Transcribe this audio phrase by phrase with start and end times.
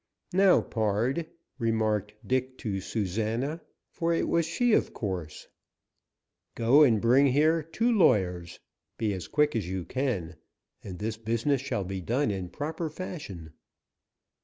[0.33, 1.27] "Now, pard,"
[1.59, 3.61] remarked Dick to Susana,
[3.91, 5.47] for it was she, of course.
[6.55, 8.59] "Go and bring here two lawyers.
[8.97, 10.37] Be as quick as you can,
[10.83, 13.53] and this business shall be done in proper fashion."